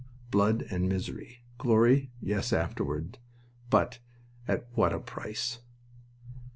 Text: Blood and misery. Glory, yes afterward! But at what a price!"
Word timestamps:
Blood 0.31 0.65
and 0.71 0.89
misery. 0.89 1.43
Glory, 1.59 2.09
yes 2.19 2.51
afterward! 2.51 3.19
But 3.69 3.99
at 4.47 4.67
what 4.73 4.93
a 4.93 4.99
price!" 4.99 5.59